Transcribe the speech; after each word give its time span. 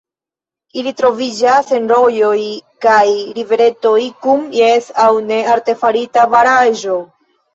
Ili 0.81 0.91
troviĝas 1.01 1.67
en 1.79 1.83
rojoj 1.91 2.39
kaj 2.87 3.03
riveretoj 3.39 4.01
kun 4.25 4.41
jes 4.61 4.89
aŭ 5.05 5.11
ne 5.27 5.39
artefarita 5.57 6.25
baraĵo. 6.35 6.97